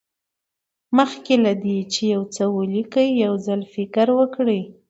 [0.97, 4.61] مخکې له دې چې یو څه ولیکئ یو ځل فکر وکړئ.